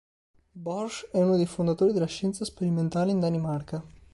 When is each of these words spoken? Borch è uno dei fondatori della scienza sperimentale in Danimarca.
Borch 0.55 1.07
è 1.11 1.21
uno 1.21 1.35
dei 1.35 1.45
fondatori 1.45 1.93
della 1.93 2.07
scienza 2.07 2.43
sperimentale 2.43 3.11
in 3.11 3.19
Danimarca. 3.19 3.83